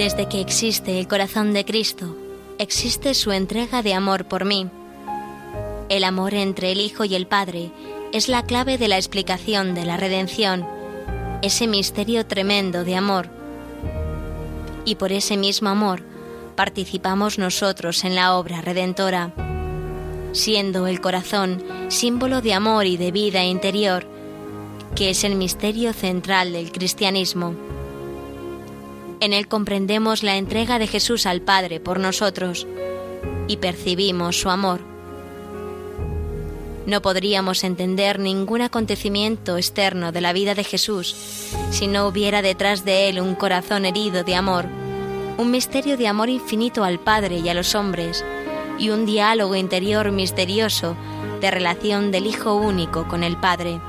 Desde 0.00 0.28
que 0.28 0.40
existe 0.40 0.98
el 0.98 1.06
corazón 1.06 1.52
de 1.52 1.66
Cristo, 1.66 2.16
existe 2.56 3.12
su 3.12 3.32
entrega 3.32 3.82
de 3.82 3.92
amor 3.92 4.24
por 4.24 4.46
mí. 4.46 4.66
El 5.90 6.04
amor 6.04 6.32
entre 6.32 6.72
el 6.72 6.80
Hijo 6.80 7.04
y 7.04 7.14
el 7.14 7.26
Padre 7.26 7.70
es 8.10 8.30
la 8.30 8.42
clave 8.42 8.78
de 8.78 8.88
la 8.88 8.96
explicación 8.96 9.74
de 9.74 9.84
la 9.84 9.98
redención, 9.98 10.66
ese 11.42 11.66
misterio 11.66 12.24
tremendo 12.24 12.82
de 12.82 12.96
amor. 12.96 13.28
Y 14.86 14.94
por 14.94 15.12
ese 15.12 15.36
mismo 15.36 15.68
amor 15.68 16.02
participamos 16.56 17.38
nosotros 17.38 18.02
en 18.02 18.14
la 18.14 18.36
obra 18.36 18.62
redentora, 18.62 19.34
siendo 20.32 20.86
el 20.86 21.02
corazón 21.02 21.62
símbolo 21.88 22.40
de 22.40 22.54
amor 22.54 22.86
y 22.86 22.96
de 22.96 23.12
vida 23.12 23.44
interior, 23.44 24.06
que 24.94 25.10
es 25.10 25.24
el 25.24 25.36
misterio 25.36 25.92
central 25.92 26.54
del 26.54 26.72
cristianismo. 26.72 27.69
En 29.20 29.34
él 29.34 29.48
comprendemos 29.48 30.22
la 30.22 30.36
entrega 30.36 30.78
de 30.78 30.86
Jesús 30.86 31.26
al 31.26 31.42
Padre 31.42 31.78
por 31.78 32.00
nosotros 32.00 32.66
y 33.48 33.58
percibimos 33.58 34.40
su 34.40 34.48
amor. 34.48 34.80
No 36.86 37.02
podríamos 37.02 37.62
entender 37.62 38.18
ningún 38.18 38.62
acontecimiento 38.62 39.58
externo 39.58 40.10
de 40.10 40.22
la 40.22 40.32
vida 40.32 40.54
de 40.54 40.64
Jesús 40.64 41.14
si 41.70 41.86
no 41.86 42.06
hubiera 42.06 42.40
detrás 42.40 42.86
de 42.86 43.10
él 43.10 43.20
un 43.20 43.34
corazón 43.34 43.84
herido 43.84 44.24
de 44.24 44.34
amor, 44.34 44.64
un 45.36 45.50
misterio 45.50 45.98
de 45.98 46.08
amor 46.08 46.30
infinito 46.30 46.82
al 46.82 46.98
Padre 46.98 47.38
y 47.38 47.48
a 47.50 47.54
los 47.54 47.74
hombres, 47.74 48.24
y 48.78 48.88
un 48.88 49.04
diálogo 49.04 49.54
interior 49.54 50.10
misterioso 50.10 50.96
de 51.42 51.50
relación 51.50 52.10
del 52.10 52.26
Hijo 52.26 52.54
único 52.54 53.06
con 53.06 53.22
el 53.22 53.36
Padre. 53.36 53.80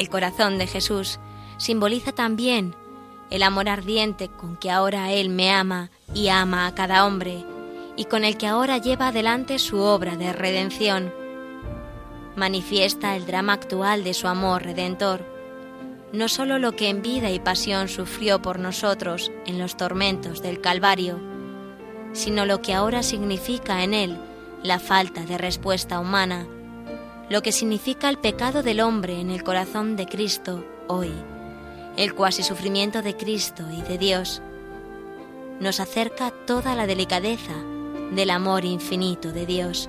El 0.00 0.08
corazón 0.08 0.56
de 0.56 0.66
Jesús 0.66 1.18
simboliza 1.58 2.12
también 2.12 2.74
el 3.28 3.42
amor 3.42 3.68
ardiente 3.68 4.30
con 4.30 4.56
que 4.56 4.70
ahora 4.70 5.12
Él 5.12 5.28
me 5.28 5.50
ama 5.50 5.90
y 6.14 6.28
ama 6.28 6.66
a 6.66 6.74
cada 6.74 7.04
hombre, 7.04 7.44
y 7.96 8.06
con 8.06 8.24
el 8.24 8.38
que 8.38 8.46
ahora 8.46 8.78
lleva 8.78 9.08
adelante 9.08 9.58
su 9.58 9.78
obra 9.78 10.16
de 10.16 10.32
redención. 10.32 11.12
Manifiesta 12.34 13.14
el 13.14 13.26
drama 13.26 13.52
actual 13.52 14.02
de 14.02 14.14
su 14.14 14.26
amor 14.26 14.62
redentor, 14.62 15.22
no 16.14 16.28
sólo 16.28 16.58
lo 16.58 16.74
que 16.76 16.88
en 16.88 17.02
vida 17.02 17.30
y 17.30 17.38
pasión 17.38 17.86
sufrió 17.88 18.40
por 18.40 18.58
nosotros 18.58 19.30
en 19.44 19.58
los 19.58 19.76
tormentos 19.76 20.40
del 20.40 20.62
Calvario, 20.62 21.20
sino 22.14 22.46
lo 22.46 22.62
que 22.62 22.72
ahora 22.72 23.02
significa 23.02 23.84
en 23.84 23.92
Él 23.92 24.18
la 24.62 24.78
falta 24.78 25.26
de 25.26 25.36
respuesta 25.36 26.00
humana, 26.00 26.46
lo 27.30 27.42
que 27.42 27.52
significa 27.52 28.10
el 28.10 28.18
pecado 28.18 28.64
del 28.64 28.80
hombre 28.80 29.20
en 29.20 29.30
el 29.30 29.44
corazón 29.44 29.94
de 29.94 30.06
Cristo 30.06 30.64
hoy, 30.88 31.12
el 31.96 32.12
cuasi 32.12 32.42
sufrimiento 32.42 33.02
de 33.02 33.16
Cristo 33.16 33.62
y 33.72 33.82
de 33.82 33.98
Dios, 33.98 34.42
nos 35.60 35.78
acerca 35.78 36.32
toda 36.44 36.74
la 36.74 36.88
delicadeza 36.88 37.54
del 38.10 38.30
amor 38.30 38.64
infinito 38.64 39.30
de 39.30 39.46
Dios. 39.46 39.88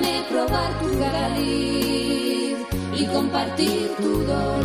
Déjame 0.00 0.22
probar 0.30 0.70
tu 0.80 0.98
cariz 0.98 2.56
y 2.94 3.06
compartir 3.06 3.90
tu 3.98 4.24
dolor. 4.24 4.59